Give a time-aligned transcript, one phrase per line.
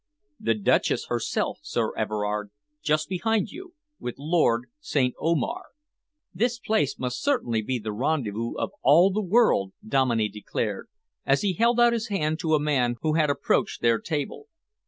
[0.39, 2.49] "The Duchess herself, Sir Everard,
[2.81, 5.13] just behind you, with Lord St.
[5.21, 5.65] Omar."
[6.33, 10.87] "This place must certainly be the rendezvous of all the world," Dominey declared,
[11.23, 14.47] as he held out his hand to a man who had approached their table.